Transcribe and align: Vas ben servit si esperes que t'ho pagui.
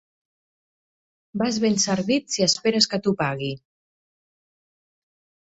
Vas 1.41 1.59
ben 1.65 1.77
servit 1.83 2.33
si 2.37 2.45
esperes 2.47 2.89
que 2.95 3.01
t'ho 3.09 3.15
pagui. 3.23 3.53